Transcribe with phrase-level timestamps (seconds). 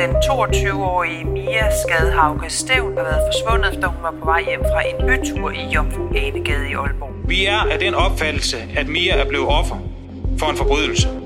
[0.00, 4.82] Den 22-årige Mia Skadhauke Stævn har været forsvundet, da hun var på vej hjem fra
[4.88, 7.10] en bytur i Jomfru Anegade i Aalborg.
[7.24, 9.76] Vi er af den opfattelse, at Mia er blevet offer
[10.38, 11.19] for en forbrydelse.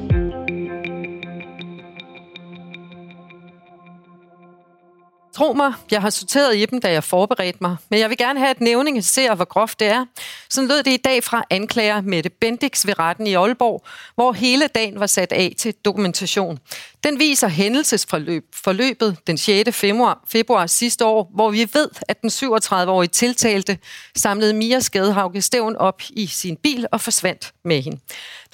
[5.34, 8.38] Tro mig, jeg har sorteret i dem, da jeg forberedte mig, men jeg vil gerne
[8.38, 10.05] have, et nævningen ser, hvor groft det er.
[10.51, 14.66] Sådan lød det i dag fra anklager Mette Bendix ved retten i Aalborg, hvor hele
[14.66, 16.59] dagen var sat af til dokumentation.
[17.05, 19.77] Den viser hændelsesforløb forløbet den 6.
[19.77, 23.79] Februar, februar sidste år, hvor vi ved, at den 37-årige tiltalte
[24.16, 28.01] samlede Mia Skadehauke Stævn op i sin bil og forsvandt med hende.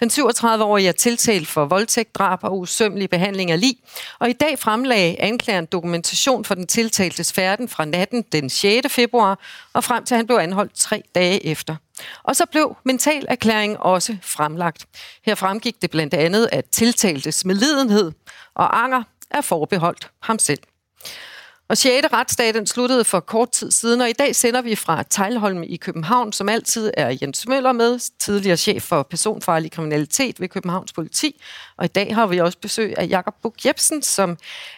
[0.00, 3.76] Den 37-årige er tiltalt for voldtægt, drab og usømmelig behandling af lig,
[4.18, 8.88] og i dag fremlagde anklageren dokumentation for den tiltaltes færden fra natten den 6.
[8.88, 9.38] februar
[9.72, 11.76] og frem til han blev anholdt tre dage efter.
[12.22, 14.86] Og så blev mentalerklæringen også fremlagt.
[15.24, 18.12] Her fremgik det blandt andet, at tiltaltes medlidenhed
[18.54, 20.60] og anger er forbeholdt ham selv.
[21.70, 22.06] Og 6.
[22.12, 25.76] retsdag den sluttede for kort tid siden, og i dag sender vi fra Tejlholm i
[25.76, 31.40] København, som altid er Jens Møller med, tidligere chef for personfarlig kriminalitet ved Københavns Politi.
[31.76, 34.36] Og i dag har vi også besøg af Jakob Buk Jebsen, som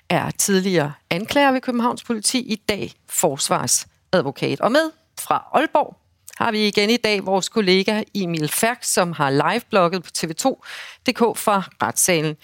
[0.09, 4.61] er tidligere anklager ved Københavns Politi, i dag forsvarsadvokat.
[4.61, 6.02] Og med fra Aalborg
[6.37, 11.63] har vi igen i dag vores kollega Emil Færk, som har live-blogget på tv2.dk fra
[11.83, 12.37] retssalen.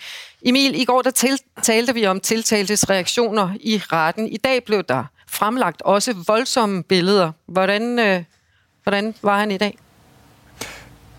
[0.43, 4.29] Emil, i går der til, talte vi om tiltaltes reaktioner i retten.
[4.29, 7.33] I dag blev der fremlagt også voldsomme billeder.
[7.47, 8.25] Hvordan, øh,
[8.83, 9.79] hvordan var han i dag?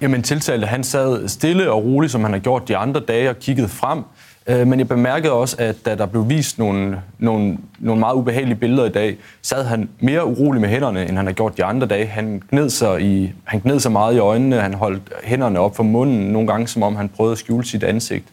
[0.02, 3.40] Jamen tiltalte, han sad stille og roligt, som han har gjort de andre dage, og
[3.40, 4.03] kiggede frem.
[4.50, 8.56] Øh, Men jeg bemærkede også, at da der blev vist nogle, nogle, nogle meget ubehagelige
[8.56, 11.88] billeder i dag, sad han mere urolig med hænderne, end han har gjort de andre
[11.88, 12.06] dage.
[12.06, 15.84] Han gned sig, i, han gned sig meget i øjnene, han holdt hænderne op for
[15.84, 18.26] munden, nogle gange som om han prøvede at skjule sit ansigt.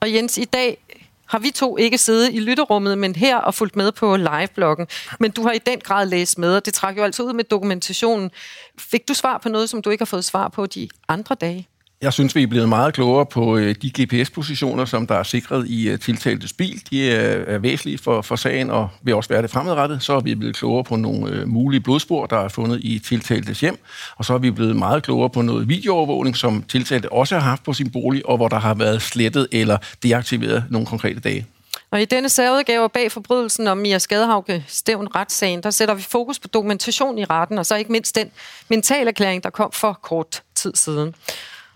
[0.00, 0.78] Og Jens, i dag
[1.26, 4.86] har vi to ikke siddet i lytterummet, men her og fulgt med på live-bloggen.
[5.20, 7.44] Men du har i den grad læst med, og det trækker jo altid ud med
[7.44, 8.30] dokumentationen.
[8.78, 11.68] Fik du svar på noget, som du ikke har fået svar på de andre dage?
[12.02, 15.68] Jeg synes, vi er blevet meget klogere på øh, de GPS-positioner, som der er sikret
[15.68, 16.82] i øh, tiltaltes bil.
[16.90, 20.02] De øh, er, væsentlige for, for sagen og vil også være det fremadrettet.
[20.02, 23.78] Så er vi blevet klogere på nogle mulige blodspor, der er fundet i tiltaltes hjem.
[24.16, 27.62] Og så er vi blevet meget klogere på noget videoovervågning, som tiltalte også har haft
[27.62, 31.46] på sin bolig, og hvor der har været slettet eller deaktiveret nogle konkrete dage.
[31.90, 36.38] Og i denne særudgave bag forbrydelsen om Mia Skadehauke Stævn retssagen, der sætter vi fokus
[36.38, 38.30] på dokumentation i retten, og så ikke mindst den
[38.68, 41.14] mentalerklæring, der kom for kort tid siden.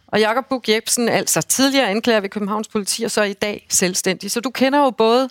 [0.06, 4.30] Og Jakob Buk Jebsen, altså tidligere anklager ved Københavns Politi, og så i dag selvstændig.
[4.30, 5.28] Så du kender jo både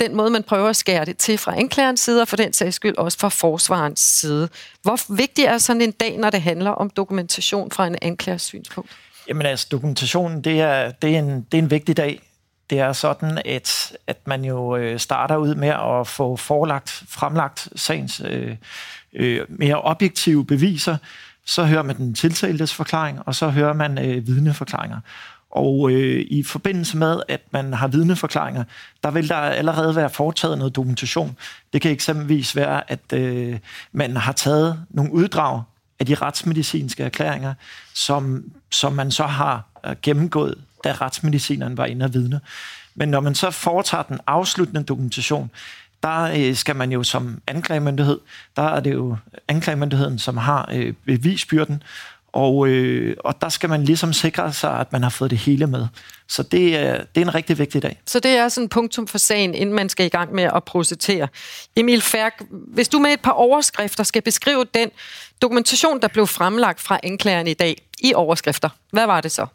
[0.00, 2.76] den måde, man prøver at skære det til fra anklagerens side, og for den sags
[2.76, 4.48] skyld også fra forsvarens side.
[4.82, 8.90] Hvor vigtig er sådan en dag, når det handler om dokumentation fra en anklagers synspunkt?
[9.28, 12.20] Jamen altså, dokumentationen, det er, det er, en, det er en vigtig dag.
[12.70, 17.68] Det er sådan, at, at man jo øh, starter ud med at få forelagt, fremlagt
[17.76, 18.56] sagens øh,
[19.12, 20.96] øh, mere objektive beviser.
[21.46, 25.00] Så hører man den tiltaltes forklaring, og så hører man øh, vidneforklaringer.
[25.50, 28.64] Og øh, i forbindelse med, at man har vidneforklaringer,
[29.02, 31.36] der vil der allerede være foretaget noget dokumentation.
[31.72, 33.58] Det kan eksempelvis være, at øh,
[33.92, 35.62] man har taget nogle uddrag
[36.00, 37.54] af de retsmedicinske erklæringer,
[37.94, 42.40] som, som man så har øh, gennemgået, da retsmedicineren var inde og vidne.
[42.94, 45.50] Men når man så foretager den afsluttende dokumentation,
[46.06, 48.20] der øh, skal man jo som anklagemyndighed,
[48.56, 49.16] der er det jo
[49.48, 51.82] anklagemyndigheden, som har øh, bevisbyrden,
[52.32, 55.66] og, øh, og der skal man ligesom sikre sig, at man har fået det hele
[55.66, 55.86] med.
[56.28, 58.00] Så det er, det er en rigtig vigtig dag.
[58.06, 60.64] Så det er sådan et punktum for sagen, inden man skal i gang med at
[60.64, 61.28] procedere.
[61.76, 64.90] Emil Færk, hvis du med et par overskrifter skal beskrive den
[65.42, 69.46] dokumentation, der blev fremlagt fra anklageren i dag i overskrifter, hvad var det så?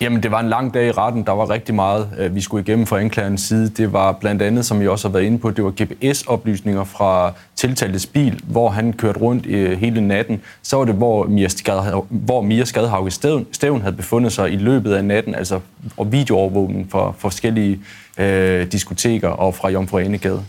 [0.00, 1.26] Jamen, det var en lang dag i retten.
[1.26, 3.68] Der var rigtig meget, øh, vi skulle igennem fra anklagerens side.
[3.68, 7.32] Det var blandt andet, som I også har været inde på, det var GPS-oplysninger fra
[7.56, 10.42] tiltaltes bil, hvor han kørte rundt øh, hele natten.
[10.62, 14.56] Så var det, hvor Mia, Skade, hvor Mia Skadehauke Stævn, Stævn havde befundet sig i
[14.56, 15.60] løbet af natten, altså
[15.96, 17.80] og videoovervågning fra forskellige
[18.18, 20.44] øh, diskoteker og fra Jomfru Anegade.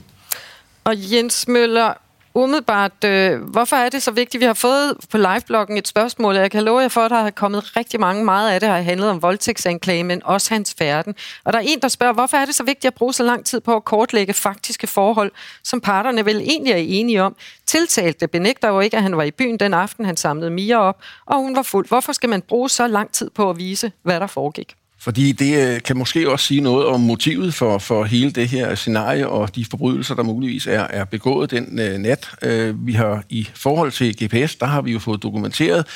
[0.83, 1.93] Og Jens Møller,
[2.43, 4.41] umiddelbart, øh, hvorfor er det så vigtigt?
[4.41, 7.21] Vi har fået på livebloggen et spørgsmål, og jeg kan love jer for, at der
[7.21, 8.25] har kommet rigtig mange.
[8.25, 11.15] Meget af det har handlet om voldtægtsanklage, men også hans færden.
[11.43, 13.45] Og der er en, der spørger, hvorfor er det så vigtigt at bruge så lang
[13.45, 15.31] tid på at kortlægge faktiske forhold,
[15.63, 17.35] som parterne vel egentlig er enige om?
[17.65, 21.01] Tiltalte benægter jo ikke, at han var i byen den aften, han samlede Mia op,
[21.25, 21.87] og hun var fuld.
[21.87, 24.76] Hvorfor skal man bruge så lang tid på at vise, hvad der foregik?
[24.99, 28.75] Fordi det øh, kan måske også sige noget om motivet for, for hele det her
[28.75, 32.29] scenarie og de forbrydelser, der muligvis er, er begået den øh, nat.
[32.41, 35.87] Øh, vi har i forhold til GPS, der har vi jo fået dokumenteret,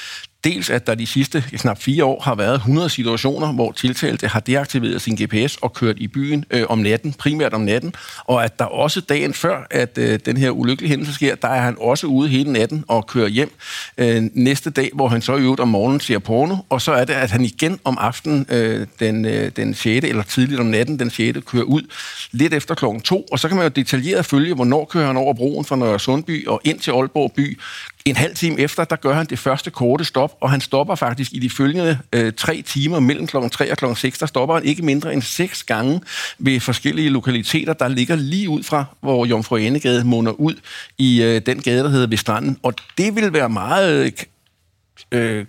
[0.43, 4.39] Dels at der de sidste knap fire år har været 100 situationer, hvor tiltalte har
[4.39, 7.93] deaktiveret sin GPS og kørt i byen øh, om natten, primært om natten,
[8.25, 11.61] og at der også dagen før, at øh, den her ulykkelige hændelse sker, der er
[11.61, 13.51] han også ude hele natten og kører hjem
[13.97, 17.05] øh, næste dag, hvor han så i øvrigt om morgenen ser porno, og så er
[17.05, 20.05] det, at han igen om aftenen øh, den, øh, den 6.
[20.05, 21.39] eller tidligt om natten den 6.
[21.45, 21.81] kører ud
[22.31, 25.33] lidt efter klokken 2, og så kan man jo detaljeret følge, hvornår kører han over
[25.33, 27.59] broen fra Nørre Sundby og ind til Aalborg by,
[28.05, 31.33] en halv time efter, der gør han det første korte stop, og han stopper faktisk
[31.33, 33.37] i de følgende øh, tre timer mellem kl.
[33.51, 33.85] 3 og kl.
[33.95, 34.19] 6.
[34.19, 36.01] Der stopper han ikke mindre end seks gange
[36.39, 40.55] ved forskellige lokaliteter, der ligger lige ud fra, hvor Jomfru Anegade munder ud
[40.97, 42.57] i øh, den gade, der hedder Ved Stranden.
[42.63, 44.13] Og det vil være meget
[45.11, 45.45] øh, øh,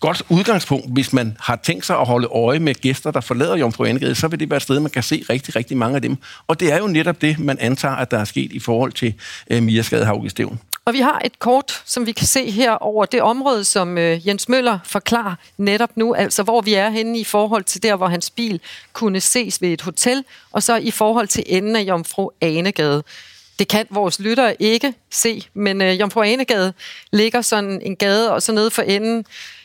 [0.00, 3.84] godt udgangspunkt, hvis man har tænkt sig at holde øje med gæster, der forlader Jomfru
[3.84, 6.16] Anegade, så vil det være et sted, man kan se rigtig, rigtig mange af dem.
[6.46, 9.14] Og det er jo netop det, man antager, at der er sket i forhold til
[9.50, 10.60] øh, Miaskade Havgestævn.
[10.84, 14.28] Og vi har et kort, som vi kan se her over det område, som øh,
[14.28, 18.06] Jens Møller forklarer netop nu, altså hvor vi er henne i forhold til der, hvor
[18.06, 18.60] hans bil
[18.92, 23.02] kunne ses ved et hotel, og så i forhold til enden af Jomfru Anegade.
[23.58, 26.72] Det kan vores lyttere ikke se, men øh, Jomfru Anegade
[27.12, 29.24] ligger sådan en gade, og så nede for enden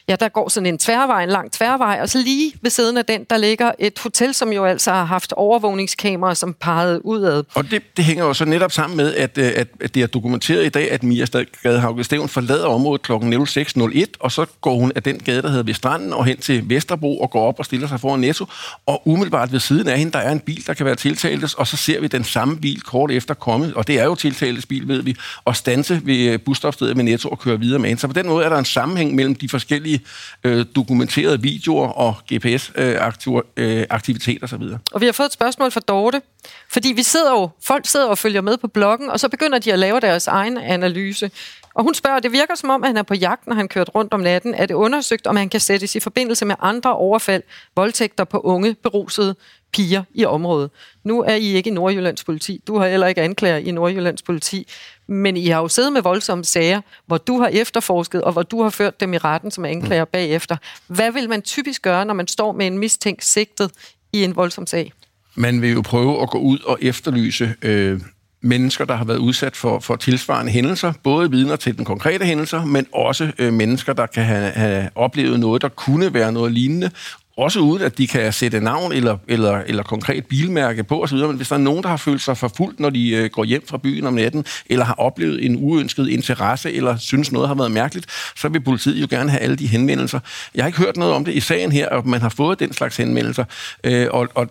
[0.10, 3.06] ja, der går sådan en tværvej, en lang tværvej, og så lige ved siden af
[3.06, 7.44] den, der ligger et hotel, som jo altså har haft overvågningskameraer, som pegede udad.
[7.56, 10.08] Og det, det hænger jo så netop sammen med, at, øh, at, at det er
[10.08, 11.26] dokumenteret i dag, at Mia
[11.64, 13.12] Gadehauge Steven forlader området kl.
[13.12, 16.70] 06.01, og så går hun af den gade, der hedder ved stranden, og hen til
[16.70, 18.46] Vesterbro og går op og stiller sig foran Netto.
[18.86, 21.68] Og umiddelbart ved siden af hende, der er en bil, der kan være tiltaltes, og
[21.68, 24.88] så ser vi den samme bil kort efter komme, og det er jo tiltaltes bil,
[24.88, 25.16] ved vi,
[25.46, 28.02] og stanse ved øh, busstopstedet med Netto og køre videre med hende.
[28.02, 29.97] Så på den måde er der en sammenhæng mellem de forskellige
[30.44, 34.78] øh, dokumenterede videoer og GPS-aktiviteter øh, øh, osv.
[34.92, 36.22] Og vi har fået et spørgsmål fra Dorte,
[36.70, 39.74] fordi vi sidder jo, folk sidder og følger med på bloggen, og så begynder de
[39.74, 41.32] at lave deres egen analyse.
[41.78, 43.90] Og hun spørger, det virker som om, at han er på jagt, når han kørt
[43.96, 44.54] rundt om natten.
[44.54, 47.44] Er det undersøgt, om han kan sættes i forbindelse med andre overfald,
[47.76, 49.36] voldtægter på unge, berusede
[49.74, 50.72] piger i området?
[51.04, 52.62] Nu er I ikke i Nordjyllands politi.
[52.68, 54.68] Du har heller ikke anklager i Nordjyllands politi.
[55.08, 58.64] Men I har jo siddet med voldsomme sager, hvor du har efterforsket, og hvor du
[58.64, 60.10] har ført dem i retten som anklager mm.
[60.14, 60.58] bagefter.
[60.88, 63.72] Hvad vil man typisk gøre, når man står med en mistænkt sigtet
[64.14, 64.94] i en voldsom sag?
[65.36, 68.02] Man vil jo prøve at gå ud og efterlyse øh,
[68.42, 72.66] mennesker, der har været udsat for, for tilsvarende hændelser, både vidner til den konkrete hændelser,
[72.66, 76.92] men også øh, mennesker, der kan have, have oplevet noget, der kunne være noget lignende,
[77.38, 81.36] også uden at de kan sætte navn eller, eller, eller konkret bilmærke på osv., men
[81.36, 83.78] hvis der er nogen, der har følt sig forfulgt, når de øh, går hjem fra
[83.78, 88.06] byen om natten, eller har oplevet en uønsket interesse, eller synes noget har været mærkeligt,
[88.36, 90.20] så vil politiet jo gerne have alle de henvendelser.
[90.56, 92.74] Jeg har ikke hørt noget om det i sagen her, at man har fået den
[92.74, 93.46] slags henvendelser,
[93.84, 94.50] øh, og, og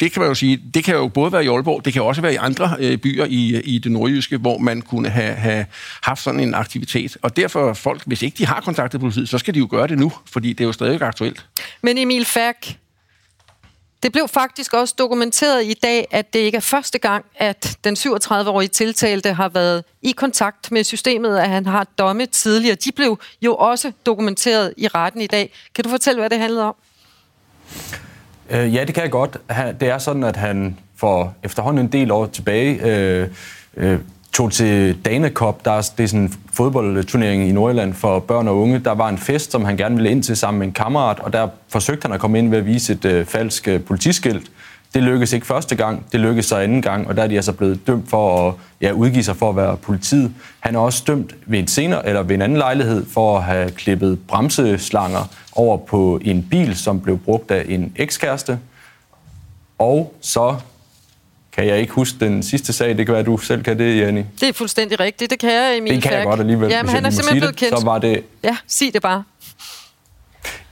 [0.00, 2.22] det kan man jo sige, det kan jo både være i Aalborg, det kan også
[2.22, 5.66] være i andre øh, byer i, i det nordjyske, hvor man kunne have, have
[6.02, 7.16] haft sådan en aktivitet.
[7.22, 9.98] Og derfor folk, hvis ikke de har kontaktet politiet, så skal de jo gøre det
[9.98, 11.46] nu, fordi det er jo stadig aktuelt.
[11.82, 12.76] Men Emil Færk,
[14.02, 17.96] det blev faktisk også dokumenteret i dag, at det ikke er første gang, at den
[17.96, 22.74] 37-årige tiltalte har været i kontakt med systemet, at han har domme tidligere.
[22.74, 25.52] De blev jo også dokumenteret i retten i dag.
[25.74, 26.74] Kan du fortælle, hvad det handlede om?
[28.50, 29.36] Øh, ja, det kan jeg godt.
[29.80, 33.28] Det er sådan, at han for efterhånden en del år tilbage øh,
[33.76, 33.98] øh,
[34.32, 38.58] tog til Dana Der er, det er sådan en fodboldturnering i Nordjylland for børn og
[38.58, 38.78] unge.
[38.78, 41.32] Der var en fest, som han gerne ville ind til sammen med en kammerat, og
[41.32, 44.50] der forsøgte han at komme ind ved at vise et øh, falsk øh, politiskilt.
[44.94, 47.52] Det lykkedes ikke første gang, det lykkedes så anden gang, og der er de altså
[47.52, 50.32] blevet dømt for at ja, udgive sig for at være politiet.
[50.60, 53.70] Han er også dømt ved en senere, eller ved en anden lejlighed for at have
[53.70, 58.58] klippet bremseslanger over på en bil, som blev brugt af en ekskæreste.
[59.78, 60.56] Og så
[61.52, 62.96] kan jeg ikke huske den sidste sag.
[62.96, 64.22] Det kan være, at du selv kan det, Jenny.
[64.40, 65.30] Det er fuldstændig rigtigt.
[65.30, 66.70] Det kan jeg, Emil Det kan jeg godt alligevel.
[66.70, 67.78] Ja, men han er simpelthen blevet kendt.
[67.78, 68.22] Så var det...
[68.44, 69.22] Ja, sig det bare.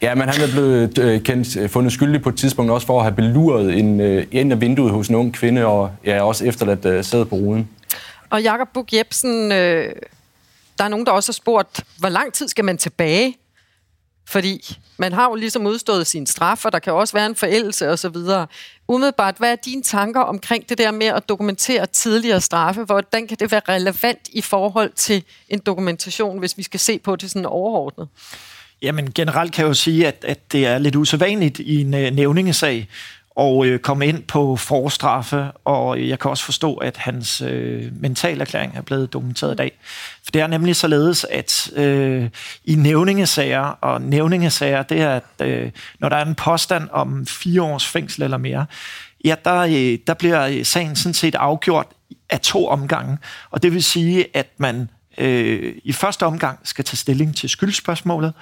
[0.03, 2.99] Ja, men han er blevet øh, kendt, øh, fundet skyldig på et tidspunkt også for
[2.99, 6.45] at have beluret en, øh, ind af vinduet hos en ung kvinde, og ja, også
[6.45, 7.69] efterladt øh, sad på ruden.
[8.31, 9.93] Og Jakob Buk Jebsen, øh,
[10.79, 13.37] der er nogen, der også har spurgt, hvor lang tid skal man tilbage
[14.29, 17.89] Fordi man har jo ligesom udstået sin straf, og der kan også være en forældelse
[17.89, 18.17] osv.
[18.89, 22.85] Umiddelbart, hvad er dine tanker omkring det der med at dokumentere tidligere straffe?
[22.85, 27.17] Hvordan kan det være relevant i forhold til en dokumentation, hvis vi skal se på
[27.17, 28.09] det sådan overordnet?
[28.83, 32.11] Jamen generelt kan jeg jo sige, at, at det er lidt usædvanligt i en øh,
[32.11, 32.89] nævningesag
[33.39, 38.77] og øh, komme ind på forstraffe, og jeg kan også forstå, at hans øh, mentalerklæring
[38.77, 39.79] er blevet dokumenteret i dag.
[40.25, 42.29] For det er nemlig således, at øh,
[42.65, 47.63] i nævningesager, og nævningesager, det er, at øh, når der er en påstand om fire
[47.63, 48.67] års fængsel eller mere,
[49.25, 51.87] ja, der, øh, der bliver øh, sagen sådan set afgjort
[52.31, 53.19] af to omgange,
[53.51, 58.33] og det vil sige, at man øh, i første omgang skal tage stilling til skyldspørgsmålet,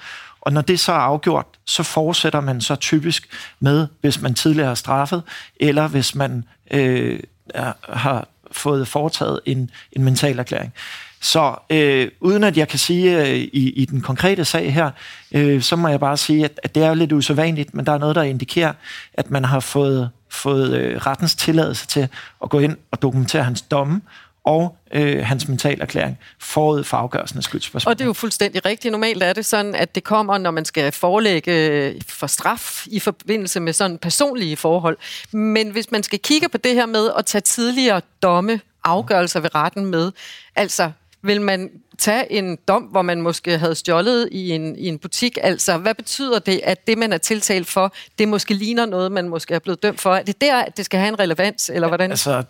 [0.41, 3.27] og når det så er afgjort, så fortsætter man så typisk
[3.59, 5.23] med, hvis man tidligere har straffet,
[5.59, 10.73] eller hvis man øh, er, har fået foretaget en, en mental erklæring.
[11.21, 14.91] Så øh, uden at jeg kan sige øh, i, i den konkrete sag her,
[15.31, 17.97] øh, så må jeg bare sige, at, at det er lidt usædvanligt, men der er
[17.97, 18.73] noget, der indikerer,
[19.13, 22.07] at man har fået, fået øh, rettens tilladelse til
[22.43, 24.01] at gå ind og dokumentere hans domme,
[24.47, 27.91] og øh, hans mentalerklæring forud for afgørelsen af skyldsspørgsmål.
[27.91, 28.91] Og det er jo fuldstændig rigtigt.
[28.91, 32.99] Normalt er det sådan, at det kommer, når man skal forelægge øh, for straf i
[32.99, 34.97] forbindelse med sådan personlige forhold.
[35.31, 39.55] Men hvis man skal kigge på det her med at tage tidligere domme, afgørelser ved
[39.55, 40.11] retten med,
[40.55, 44.99] altså vil man tage en dom, hvor man måske havde stjålet i en, i en
[44.99, 45.37] butik?
[45.41, 49.29] Altså, hvad betyder det, at det, man er tiltalt for, det måske ligner noget, man
[49.29, 50.15] måske er blevet dømt for?
[50.15, 52.11] Er det der, at det skal have en relevans, eller hvordan?
[52.11, 52.43] Altså,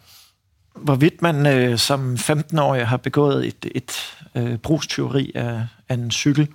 [0.81, 6.47] hvorvidt man øh, som 15-årig har begået et, et øh, brugstyveri af, af en cykel,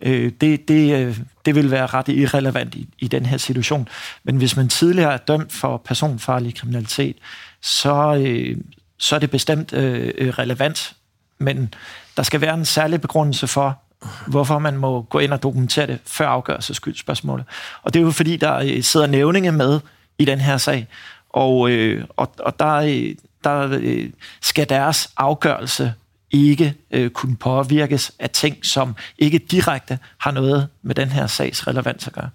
[0.00, 3.88] øh, det, det, øh, det vil være ret irrelevant i, i den her situation.
[4.24, 7.16] Men hvis man tidligere er dømt for personfarlig kriminalitet,
[7.62, 8.56] så, øh,
[8.98, 10.96] så er det bestemt øh, øh relevant.
[11.38, 11.74] Men
[12.16, 13.78] der skal være en særlig begrundelse for,
[14.26, 17.44] hvorfor man må gå ind og dokumentere det før afgørelse skyldspørgsmålet.
[17.82, 19.80] Og det er jo fordi, der øh, sidder nævninge med
[20.18, 20.86] i den her sag,
[21.30, 23.14] og, øh, og, og der, øh,
[23.44, 25.94] der øh, skal deres afgørelse
[26.30, 31.66] ikke øh, kunne påvirkes af ting, som ikke direkte har noget med den her sags
[31.66, 32.30] relevans at gøre.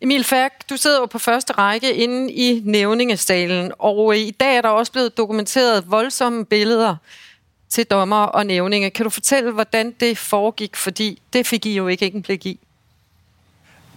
[0.00, 4.56] Emil Færk, du sidder jo på første række inde i nævningesalen, og øh, i dag
[4.56, 6.96] er der også blevet dokumenteret voldsomme billeder
[7.68, 8.90] til dommer og nævninge.
[8.90, 10.76] Kan du fortælle, hvordan det foregik?
[10.76, 12.60] Fordi det fik I jo ikke en blik i.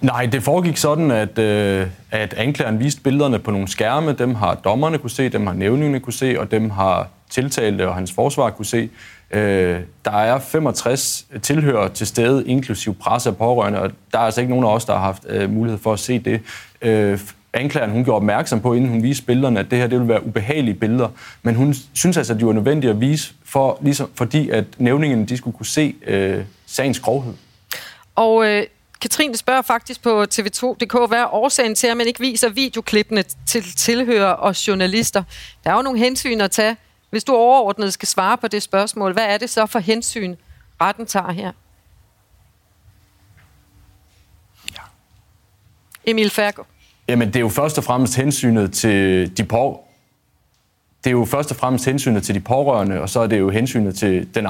[0.02, 4.14] Nej, det foregik sådan, at, øh, at anklageren viste billederne på nogle skærme.
[4.14, 7.96] Dem har dommerne kunne se, dem har nævningene kunne se, og dem har tiltalte og
[7.96, 8.90] hans forsvar kunne se.
[9.32, 14.42] Øh, der er 65 tilhører til stede, inklusiv presse og pårørende, og der er altså
[14.42, 16.42] ikke nogen af os, der har haft øh, mulighed for at se det.
[16.82, 17.20] Øh,
[17.54, 20.26] anklageren hun gjorde opmærksom på, inden hun viste billederne, at det her det ville være
[20.26, 21.10] ubehagelige billeder.
[21.44, 25.26] Men hun synes altså, at de var nødvendige at vise, for, ligesom, fordi at nævningen
[25.26, 27.34] de skulle kunne se øh, sagens grovhed.
[28.16, 28.64] Og øh,
[29.06, 33.64] Katrine spørger faktisk på tv2.dk, hvad er årsagen til, at man ikke viser videoklippene til
[33.64, 35.24] tilhører og journalister?
[35.64, 36.78] Der er jo nogle hensyn at tage.
[37.10, 40.36] Hvis du overordnet skal svare på det spørgsmål, hvad er det så for hensyn,
[40.82, 41.52] retten tager her?
[44.72, 44.82] Ja.
[46.06, 46.64] Emil Færgo.
[47.08, 49.82] Jamen, det er jo først og fremmest hensynet til de på
[51.04, 53.50] det er jo først og fremmest hensynet til de pårørende, og så er det jo
[53.50, 54.46] hensynet til den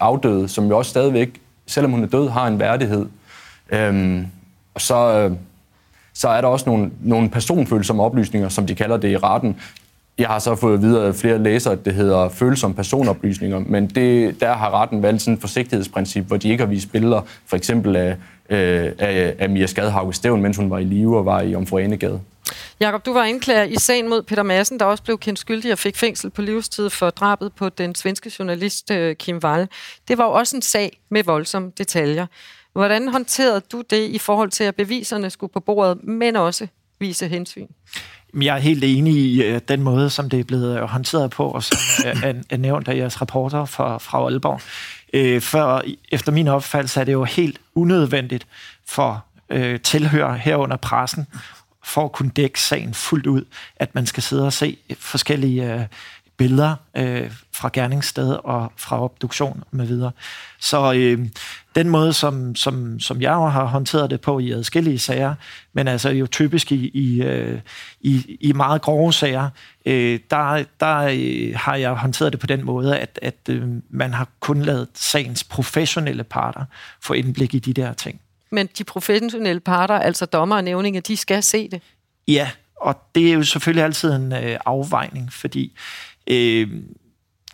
[0.00, 3.06] afdøde, som jo også stadigvæk, selvom hun er død, har en værdighed.
[3.72, 4.26] Øhm,
[4.74, 5.36] og så, øh,
[6.14, 9.56] så er der også nogle, nogle personfølsomme oplysninger, som de kalder det i retten.
[10.18, 14.40] Jeg har så fået videre af flere læsere, at det hedder følsomme personoplysninger, men det,
[14.40, 17.96] der har retten valgt sådan et forsigtighedsprincip, hvor de ikke har vist billeder, for eksempel
[17.96, 18.16] af,
[18.50, 22.20] øh, af, af Mia Skadhauge Stævn, mens hun var i live og var i Omforenegade.
[22.80, 25.78] Jakob, du var anklager i sagen mod Peter Madsen, der også blev kendt skyldig og
[25.78, 29.68] fik fængsel på livstid for drabet på den svenske journalist øh, Kim Wall.
[30.08, 32.26] Det var jo også en sag med voldsomme detaljer.
[32.72, 36.66] Hvordan håndterede du det i forhold til, at beviserne skulle på bordet, men også
[36.98, 37.66] vise hensyn?
[38.40, 41.44] Jeg er helt enig i øh, den måde, som det er blevet øh, håndteret på,
[41.44, 44.60] og som er, er nævnt af jeres rapporter fra, fra Aalborg.
[45.12, 48.46] Øh, for efter min opfattelse er det jo helt unødvendigt
[48.86, 51.26] for øh, tilhører herunder pressen,
[51.84, 53.44] for at kunne dække sagen fuldt ud,
[53.76, 55.80] at man skal sidde og se forskellige øh,
[56.40, 60.12] billeder øh, fra gerningssted og fra obduktion med videre.
[60.60, 61.26] Så øh,
[61.74, 65.34] den måde, som, som, som jeg har håndteret det på i adskillige sager,
[65.72, 67.60] men altså jo typisk i, i, øh,
[68.00, 69.48] i, i meget grove sager,
[69.86, 74.14] øh, der, der øh, har jeg håndteret det på den måde, at, at øh, man
[74.14, 76.64] har kun lavet sagens professionelle parter
[77.02, 78.20] få indblik i de der ting.
[78.50, 81.82] Men de professionelle parter, altså dommer og nævninger, de skal se det?
[82.28, 85.72] Ja, og det er jo selvfølgelig altid en øh, afvejning, fordi
[86.26, 86.68] øh,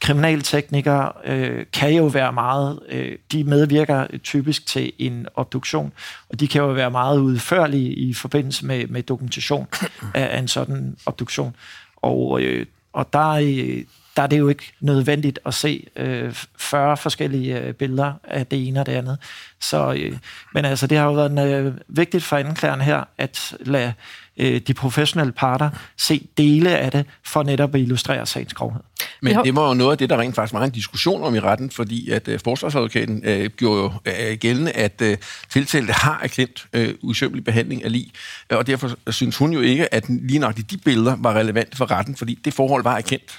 [0.01, 5.93] kriminalteknikere øh, kan jo være meget, øh, de medvirker typisk til en obduktion,
[6.29, 9.67] og de kan jo være meget udførlige i forbindelse med, med dokumentation
[10.15, 11.57] af, af en sådan obduktion.
[11.97, 13.83] Og, øh, og der, øh,
[14.17, 18.69] der er det jo ikke nødvendigt at se øh, 40 forskellige øh, billeder af det
[18.69, 19.19] ene og det andet.
[19.61, 20.19] Så, øh,
[20.55, 23.93] men altså, det har jo været øh, vigtigt for anklageren her at lade
[24.37, 28.81] øh, de professionelle parter se dele af det, for netop at illustrere sagens grovhed.
[29.23, 31.41] Men det var jo noget af det, der rent faktisk var en diskussion om i
[31.41, 35.17] retten, fordi at øh, forsvarsadvokaten øh, gjorde jo øh, gældende, at øh,
[35.49, 38.13] tiltalte har erkendt øh, usømmelig behandling af lig,
[38.51, 42.17] og derfor synes hun jo ikke, at lige nok de billeder var relevante for retten,
[42.17, 43.39] fordi det forhold var erkendt.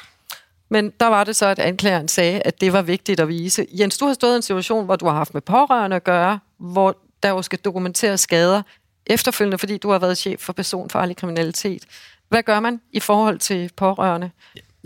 [0.69, 3.65] Men der var det så, at anklageren sagde, at det var vigtigt at vise.
[3.79, 6.39] Jens, du har stået i en situation, hvor du har haft med pårørende at gøre,
[6.57, 8.61] hvor der jo skal dokumentere skader
[9.05, 11.85] efterfølgende, fordi du har været chef for personfarlig kriminalitet.
[12.29, 14.31] Hvad gør man i forhold til pårørende?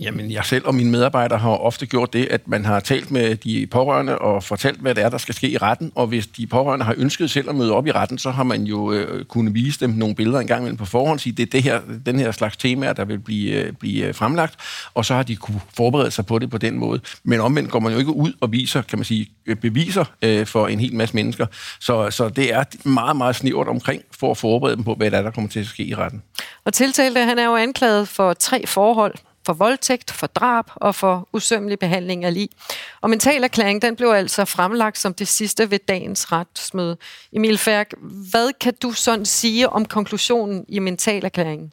[0.02, 3.36] Jamen, jeg selv og mine medarbejdere har ofte gjort det, at man har talt med
[3.36, 5.92] de pårørende og fortalt, hvad det er, der skal ske i retten.
[5.96, 8.64] Og hvis de pårørende har ønsket selv at møde op i retten, så har man
[8.64, 11.52] jo øh, kunnet vise dem nogle billeder en gang imellem på forhånd, sige, det er
[11.52, 14.56] det her, den her slags temaer, der vil blive, øh, blive øh, fremlagt,
[14.94, 17.00] og så har de kunne forberede sig på det på den måde.
[17.24, 20.46] Men omvendt går man jo ikke ud og viser, kan man sige, øh, beviser øh,
[20.46, 21.46] for en hel masse mennesker.
[21.80, 25.18] Så, så det er meget, meget snævert omkring for at forberede dem på, hvad der
[25.18, 26.22] er, der kommer til at ske i retten.
[26.66, 29.14] Og tiltalte, han er jo anklaget for tre forhold
[29.46, 32.50] for voldtægt, for drab og for usømmelig behandling af lig.
[33.02, 36.98] Og mentalerklæring, den blev altså fremlagt som det sidste ved dagens retsmøde.
[37.34, 37.94] Emil Færk,
[38.32, 41.72] hvad kan du sådan sige om konklusionen i mentalerklæringen?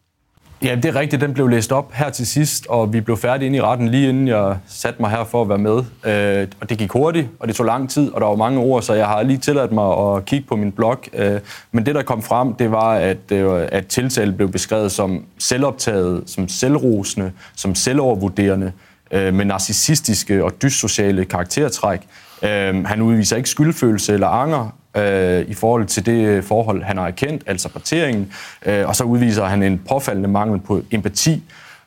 [0.62, 1.22] Ja, det er rigtigt.
[1.22, 4.08] Den blev læst op her til sidst, og vi blev færdige inde i retten lige
[4.08, 5.78] inden jeg satte mig her for at være med.
[6.04, 8.82] Øh, og det gik hurtigt, og det tog lang tid, og der var mange ord,
[8.82, 10.98] så jeg har lige tilladt mig at kigge på min blog.
[11.12, 11.40] Øh,
[11.72, 16.22] men det, der kom frem, det var, at, øh, at tiltale blev beskrevet som selvoptaget,
[16.26, 18.72] som selvrosende, som selvovervurderende,
[19.10, 22.00] øh, med narcissistiske og dyssociale karaktertræk.
[22.42, 26.96] Øh, han udviser ikke skyldfølelse eller anger, øh, i forhold til det øh, forhold, han
[26.96, 28.32] har erkendt, altså parteringen,
[28.66, 31.42] øh, og så udviser han en påfaldende mangel på empati,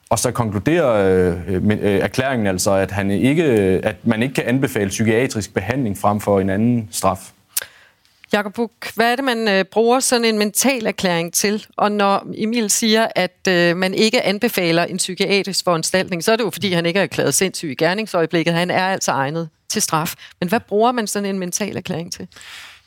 [0.10, 4.24] og så konkluderer øh, øh med, øh, erklæringen altså, at, han ikke, øh, at man
[4.24, 7.32] ikke kan anbefale psykiatrisk behandling frem for en anden straf.
[8.34, 11.66] Jakob Buk, hvad er det, man øh, bruger sådan en mental erklæring til?
[11.78, 16.44] Og når Emil siger, at øh, man ikke anbefaler en psykiatrisk foranstaltning, så er det
[16.44, 18.54] jo, fordi han ikke er erklæret sindssyg i gerningsøjeblikket.
[18.54, 20.14] Han er altså egnet til straf.
[20.40, 22.28] Men hvad bruger man sådan en mental erklæring til?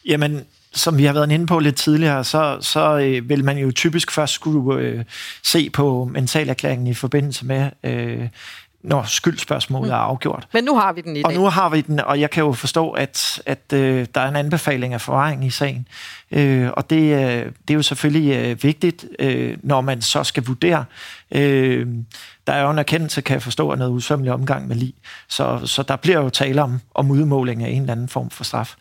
[0.06, 3.72] Jamen, som vi har været inde på lidt tidligere, så, så øh, vil man jo
[3.72, 5.04] typisk først skulle øh,
[5.42, 8.28] se på mentalerklæringen i forbindelse med, øh,
[8.84, 9.92] når skyldspørgsmålet mm.
[9.92, 10.46] er afgjort.
[10.52, 11.26] Men nu har vi den i dag.
[11.26, 14.28] Og nu har vi den, og jeg kan jo forstå, at, at øh, der er
[14.28, 15.88] en anbefaling af forvaring i sagen.
[16.30, 20.44] Øh, og det, øh, det er jo selvfølgelig øh, vigtigt, øh, når man så skal
[20.44, 20.84] vurdere.
[21.30, 21.86] Øh,
[22.46, 24.94] der er jo en erkendelse, kan jeg forstå, af noget usømmelig omgang med lig.
[25.28, 28.44] Så, så der bliver jo tale om, om udmåling af en eller anden form for
[28.44, 28.74] straf.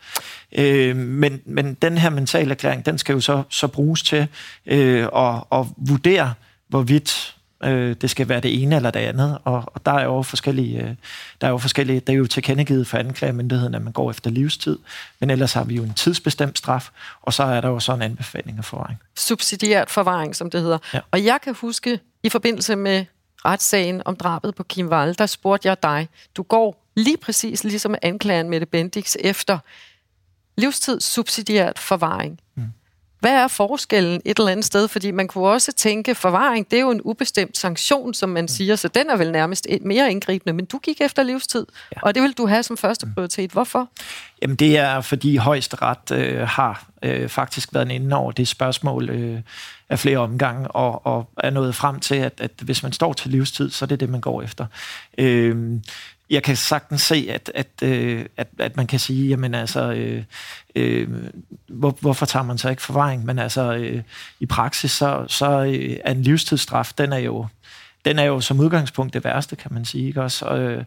[0.54, 4.26] Øh, men, men den her mentale erklæring, den skal jo så, så bruges til
[4.66, 6.34] øh, at, at vurdere,
[6.68, 10.22] hvorvidt øh, det skal være det ene eller det andet, og, og der er jo
[10.22, 10.94] forskellige, øh,
[11.40, 14.78] der er jo forskellige, det er jo tilkendegivet for anklagemyndigheden, at man går efter livstid,
[15.20, 16.90] men ellers har vi jo en tidsbestemt straf,
[17.22, 18.98] og så er der jo sådan en anbefaling af forvaring.
[19.16, 20.78] Subsidiært forvaring, som det hedder.
[20.94, 21.00] Ja.
[21.10, 23.04] Og jeg kan huske, i forbindelse med
[23.44, 27.94] retssagen om drabet på Kim Wall, der spurgte jeg dig, du går lige præcis ligesom
[28.02, 29.58] anklageren Mette Bendix efter
[30.56, 32.40] livstid subsidiært forvaring.
[32.54, 32.62] Mm.
[33.20, 34.88] Hvad er forskellen et eller andet sted?
[34.88, 38.48] Fordi man kunne også tænke, forvaring, det er jo en ubestemt sanktion, som man mm.
[38.48, 42.00] siger, så den er vel nærmest mere indgribende, men du gik efter livstid, ja.
[42.02, 43.14] og det vil du have som første mm.
[43.14, 43.50] prioritet.
[43.50, 43.88] Hvorfor?
[44.42, 49.40] Jamen det er, fordi højesteret øh, har øh, faktisk været inde over det spørgsmål øh,
[49.88, 53.30] af flere omgange, og, og er nået frem til, at, at hvis man står til
[53.30, 54.66] livstid, så er det det, man går efter.
[55.18, 55.80] Øh,
[56.30, 60.24] jeg kan sagtens se, at, at, øh, at, at man kan sige, jamen altså, øh,
[60.74, 61.08] øh,
[61.68, 63.24] hvor, hvorfor tager man så ikke forvaring?
[63.24, 64.02] Men altså, øh,
[64.40, 67.46] i praksis, så, så øh, er en livstidsstraf, den er jo
[68.04, 70.06] den er jo som udgangspunkt det værste, kan man sige.
[70.06, 70.22] Ikke?
[70.22, 70.84] Også, øh,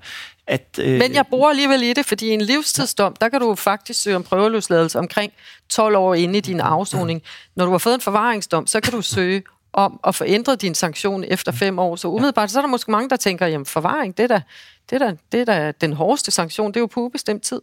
[0.47, 3.55] at, øh, Men jeg bor alligevel i det, fordi i en livstidsdom, der kan du
[3.55, 5.33] faktisk søge om prøveløsladelse omkring
[5.69, 7.21] 12 år inde i din afsoning.
[7.55, 9.43] Når du har fået en forvaringsdom, så kan du søge
[9.77, 11.95] om at få ændret din sanktion efter fem år.
[11.95, 14.41] Så umiddelbart, så er der måske mange, der tænker, jamen forvaring, det er da,
[14.89, 17.61] det er da, det er da den hårdeste sanktion, det er jo på ubestemt tid.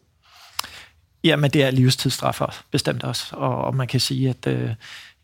[1.24, 4.70] Jamen, det er livstidsstraffer bestemt også, og, og man kan sige, at øh,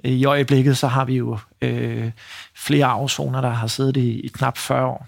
[0.05, 2.11] i øjeblikket, så har vi jo øh,
[2.55, 5.07] flere afsoner, der har siddet i, i knap 40 år.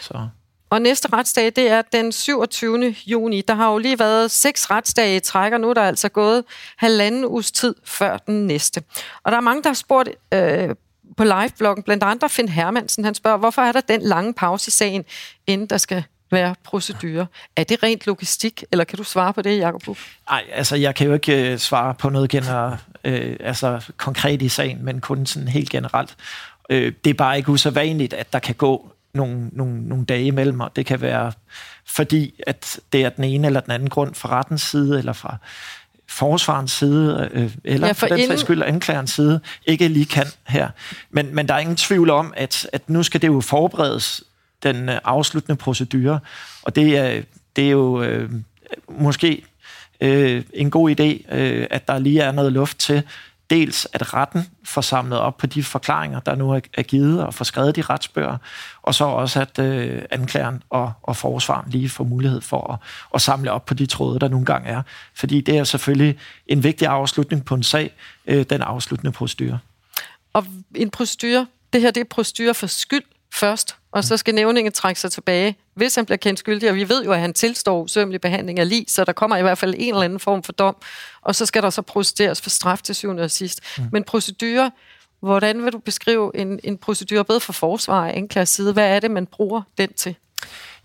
[0.00, 0.28] Så.
[0.70, 2.96] Og næste retsdag, det er den 27.
[3.06, 3.40] juni.
[3.40, 6.44] Der har jo lige været seks retsdage i træk, og nu er der altså gået
[6.76, 8.82] halvanden uges tid før den næste.
[9.22, 10.74] Og der er mange, der har spurgt øh,
[11.16, 14.70] på live-bloggen, blandt andre Finn Hermansen, han spørger, hvorfor er der den lange pause i
[14.70, 15.04] sagen,
[15.46, 17.26] inden der skal være procedure.
[17.56, 19.96] Er det rent logistik, eller kan du svare på det, Jacob?
[20.30, 24.48] Nej, altså jeg kan jo ikke øh, svare på noget gener, øh, altså konkret i
[24.48, 26.16] sagen, men kun sådan helt generelt.
[26.70, 30.60] Øh, det er bare ikke usædvanligt, at der kan gå nogle, nogle, nogle dage imellem,
[30.60, 31.32] og det kan være
[31.86, 35.36] fordi, at det er den ene eller den anden grund fra rettens side, eller fra
[36.08, 38.38] forsvarens side, øh, eller ja, for, den inden...
[38.38, 40.68] skyld anklagerens side, ikke lige kan her.
[41.10, 44.24] Men, men der er ingen tvivl om, at, at nu skal det jo forberedes,
[44.62, 46.20] den øh, afsluttende procedure,
[46.62, 47.22] og det er,
[47.56, 48.30] det er jo øh,
[48.88, 49.44] måske
[50.00, 53.02] øh, en god idé, øh, at der lige er noget luft til,
[53.50, 57.44] dels at retten får samlet op på de forklaringer, der nu er givet, og får
[57.44, 58.36] skrevet de retsbøger,
[58.82, 62.78] og så også, at øh, anklageren og, og forsvaren lige får mulighed for at,
[63.14, 64.82] at samle op på de tråde, der nogle gange er.
[65.14, 67.94] Fordi det er selvfølgelig en vigtig afslutning på en sag,
[68.26, 69.58] øh, den afsluttende procedure.
[70.32, 73.04] Og en procedure, det her det er procedure for skyld
[73.34, 76.88] først, og så skal nævningen trække sig tilbage, hvis han bliver kendt skyldig, og vi
[76.88, 79.74] ved jo, at han tilstår usømmelig behandling af lig, så der kommer i hvert fald
[79.78, 80.76] en eller anden form for dom,
[81.22, 83.60] og så skal der så procederes for straf til syvende og sidst.
[83.78, 83.84] Mm.
[83.92, 84.70] Men procedure,
[85.20, 88.72] hvordan vil du beskrive en, en procedure både for forsvar og anklagers side?
[88.72, 90.14] Hvad er det, man bruger den til?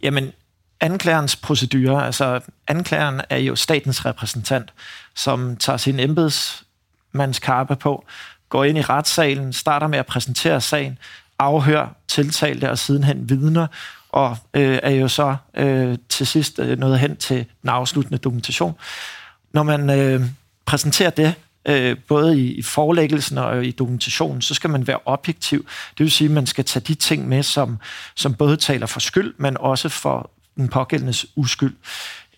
[0.02, 0.32] Jamen,
[0.80, 4.74] anklagerens procedure, altså anklageren er jo statens repræsentant,
[5.16, 8.06] som tager sin embedsmandskarpe på,
[8.50, 11.00] går ind i retssalen, starter med at præsentere sagen,
[11.42, 13.68] afhør tiltalte og sidenhen vidner,
[14.10, 18.76] og øh, er jo så øh, til sidst øh, nået hen til den afsluttende dokumentation.
[19.54, 20.22] Når man øh,
[20.66, 21.34] præsenterer det,
[21.66, 25.66] øh, både i, i forelæggelsen og i dokumentationen, så skal man være objektiv.
[25.98, 27.78] Det vil sige, at man skal tage de ting med, som,
[28.16, 31.76] som både taler for skyld, men også for den pågældendes uskyld.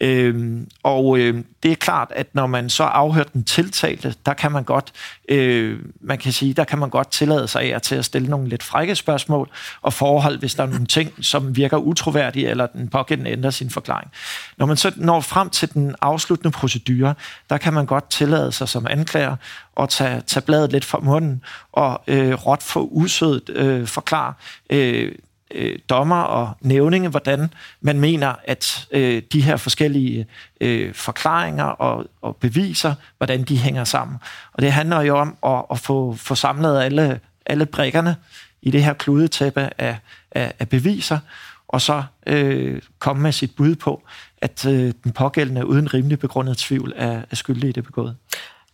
[0.04, 4.52] Øhm, og øh, det er klart, at når man så afhører den tiltalte, der kan
[4.52, 4.92] man godt,
[5.30, 8.50] øh, man kan sige, der kan man godt tillade sig af til at stille nogle
[8.50, 9.50] lidt frække spørgsmål
[9.82, 13.70] og forhold, hvis der er nogle ting, som virker utroværdige, eller den pågældende ændrer sin
[13.70, 14.12] forklaring.
[14.58, 17.16] Når man så når frem til den afsluttende procedure,
[17.50, 19.36] der kan man godt tillade sig som anklager
[19.80, 24.34] at tage, tage bladet lidt fra munden og øh, råt for usødet øh, forklare
[24.70, 25.12] øh,
[25.54, 27.50] øh, dommer og nævninge, hvordan
[27.82, 30.28] man mener, at øh, de her forskellige
[30.62, 34.18] øh, forklaringer og, og beviser, hvordan de hænger sammen.
[34.54, 38.16] Og det handler jo om at, at få, få samlet alle, alle brikkerne
[38.62, 39.98] i det her kludetæppe af,
[40.32, 41.20] af, af beviser,
[41.68, 44.04] og så øh, komme med sit bud på,
[44.42, 48.16] at øh, den pågældende uden rimelig begrundet tvivl er, er skyldig i det begået.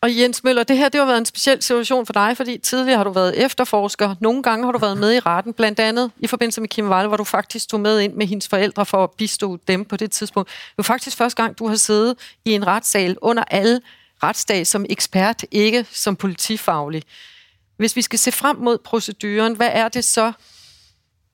[0.01, 2.97] Og Jens Møller, det her det har været en speciel situation for dig, fordi tidligere
[2.97, 4.15] har du været efterforsker.
[4.19, 7.07] Nogle gange har du været med i retten, blandt andet i forbindelse med Kim Wall,
[7.07, 10.11] hvor du faktisk tog med ind med hendes forældre for at bistå dem på det
[10.11, 10.49] tidspunkt.
[10.49, 13.81] Det var faktisk første gang, du har siddet i en retssal under alle
[14.23, 17.03] retsdag som ekspert, ikke som politifaglig.
[17.77, 20.31] Hvis vi skal se frem mod proceduren, hvad er det så,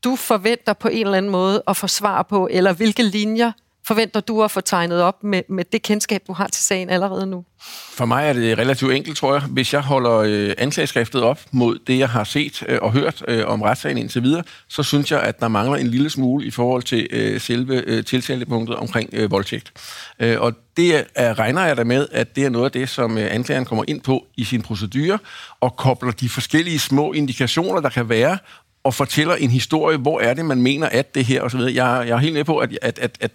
[0.03, 3.51] du forventer på en eller anden måde at få svar på, eller hvilke linjer
[3.87, 7.25] forventer du at få tegnet op med, med det kendskab, du har til sagen allerede
[7.25, 7.45] nu?
[7.91, 9.41] For mig er det relativt enkelt, tror jeg.
[9.41, 13.47] Hvis jeg holder øh, anklageskriftet op mod det, jeg har set øh, og hørt øh,
[13.47, 16.83] om retssagen indtil videre, så synes jeg, at der mangler en lille smule i forhold
[16.83, 19.71] til øh, selve øh, tiltalepunktet omkring øh, voldtægt.
[20.19, 23.17] Øh, og det er, regner jeg da med, at det er noget af det, som
[23.17, 25.19] øh, anklageren kommer ind på i sin procedure,
[25.61, 28.37] og kobler de forskellige små indikationer, der kan være,
[28.85, 31.73] og fortæller en historie, hvor er det, man mener, at det her, og så videre.
[31.85, 33.31] Jeg, jeg er helt med på, at, at, at, at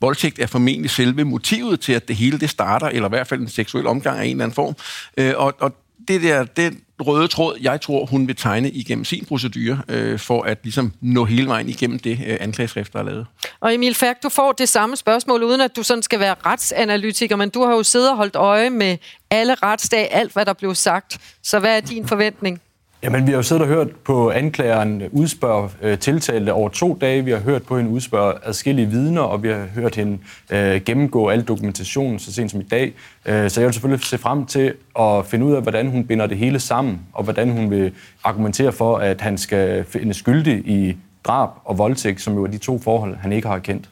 [0.00, 3.40] voldtægt er formentlig selve motivet til, at det hele det starter, eller i hvert fald
[3.40, 4.76] en seksuel omgang af en eller anden form.
[5.16, 5.74] Øh, og, og
[6.08, 10.42] det der, det røde tråd, jeg tror, hun vil tegne igennem sin procedure, øh, for
[10.42, 13.26] at ligesom nå hele vejen igennem det øh, anklageskrift, der er lavet.
[13.60, 17.36] Og Emil Færk, du får det samme spørgsmål, uden at du sådan skal være retsanalytiker,
[17.36, 18.96] men du har jo siddet og holdt øje med
[19.30, 21.18] alle retsdage, alt hvad der blev sagt.
[21.42, 22.60] Så hvad er din forventning?
[23.04, 27.24] Jamen, vi har jo siddet og hørt på anklageren udspørge øh, tiltalte over to dage.
[27.24, 30.18] Vi har hørt på hende udspørge adskillige vidner, og vi har hørt hende
[30.50, 32.94] øh, gennemgå al dokumentationen så sent som i dag.
[33.26, 36.26] Øh, så jeg vil selvfølgelig se frem til at finde ud af, hvordan hun binder
[36.26, 37.92] det hele sammen, og hvordan hun vil
[38.24, 42.58] argumentere for, at han skal finde skyldig i drab og voldtægt, som jo er de
[42.58, 43.88] to forhold, han ikke har kendt.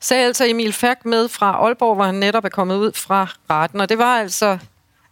[0.00, 3.80] Sagde altså Emil Færk med fra Aalborg, hvor han netop er kommet ud fra retten,
[3.80, 4.58] og det var altså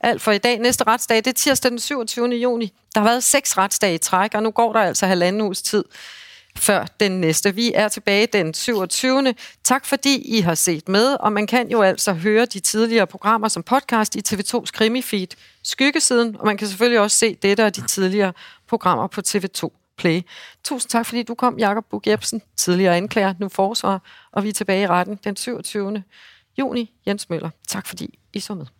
[0.01, 0.59] alt for i dag.
[0.59, 2.29] Næste retsdag, det er tirsdag den 27.
[2.29, 2.73] juni.
[2.95, 5.85] Der har været seks retsdage i træk, og nu går der altså halvanden uges tid
[6.57, 7.55] før den næste.
[7.55, 9.35] Vi er tilbage den 27.
[9.65, 13.49] Tak fordi I har set med, og man kan jo altså høre de tidligere programmer
[13.49, 15.29] som podcast i TV2's krimifeed
[15.63, 18.33] Skyggesiden, og man kan selvfølgelig også se dette og de tidligere
[18.69, 20.23] programmer på TV2 Play.
[20.65, 24.53] Tusind tak, fordi du kom, Jakob Bug Jebsen, tidligere anklager, nu forsvar, og vi er
[24.53, 26.03] tilbage i retten den 27.
[26.59, 26.93] juni.
[27.07, 28.80] Jens Møller, tak fordi I så med.